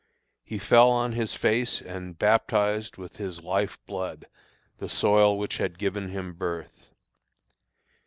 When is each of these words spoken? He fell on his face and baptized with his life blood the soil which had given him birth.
He 0.43 0.57
fell 0.57 0.89
on 0.89 1.11
his 1.11 1.35
face 1.35 1.79
and 1.79 2.17
baptized 2.17 2.97
with 2.97 3.17
his 3.17 3.41
life 3.43 3.77
blood 3.85 4.25
the 4.79 4.89
soil 4.89 5.37
which 5.37 5.59
had 5.59 5.77
given 5.77 6.09
him 6.09 6.33
birth. 6.33 6.89